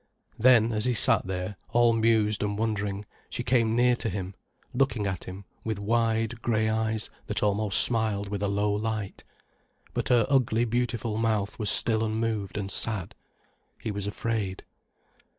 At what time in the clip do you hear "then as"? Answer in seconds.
0.39-0.85